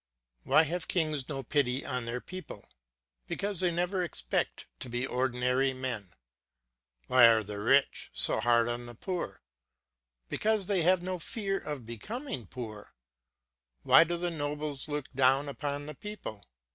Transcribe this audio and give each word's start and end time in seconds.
Why 0.45 0.63
have 0.63 0.87
kings 0.87 1.29
no 1.29 1.43
pity 1.43 1.85
on 1.85 2.05
their 2.05 2.19
people? 2.21 2.67
Because 3.27 3.59
they 3.59 3.69
never 3.69 4.03
expect 4.03 4.65
to 4.79 4.89
be 4.89 5.05
ordinary 5.05 5.73
men. 5.73 6.09
Why 7.05 7.27
are 7.27 7.43
the 7.43 7.59
rich 7.59 8.09
so 8.11 8.39
hard 8.39 8.67
on 8.67 8.87
the 8.87 8.95
poor? 8.95 9.43
Because 10.27 10.65
they 10.65 10.81
have 10.81 11.03
no 11.03 11.19
fear 11.19 11.59
of 11.59 11.85
becoming 11.85 12.47
poor. 12.47 12.95
Why 13.83 14.03
do 14.03 14.17
the 14.17 14.31
nobles 14.31 14.87
look 14.87 15.05
down 15.13 15.47
upon 15.47 15.85
the 15.85 15.93
people? 15.93 16.45